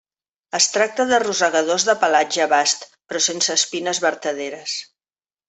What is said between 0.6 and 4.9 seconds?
tracta de rosegadors de pelatge bast, però sense espines vertaderes.